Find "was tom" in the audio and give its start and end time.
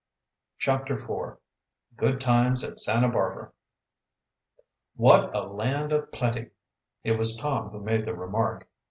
7.19-7.69